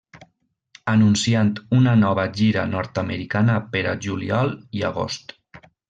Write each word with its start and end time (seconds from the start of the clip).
Anunciant 0.93 1.51
una 1.81 1.93
nova 2.05 2.25
gira 2.39 2.65
nord-americana 2.73 3.59
per 3.77 3.85
a 3.93 3.95
juliol 4.07 4.57
i 4.81 4.87
agost. 4.93 5.39